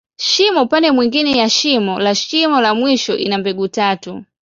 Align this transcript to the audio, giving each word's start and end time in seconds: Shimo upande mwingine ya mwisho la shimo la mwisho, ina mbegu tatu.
Shimo 0.17 0.61
upande 0.61 0.91
mwingine 0.91 1.37
ya 1.37 1.43
mwisho 1.53 1.99
la 1.99 2.15
shimo 2.15 2.61
la 2.61 2.73
mwisho, 2.75 3.17
ina 3.17 3.37
mbegu 3.37 3.67
tatu. 3.67 4.23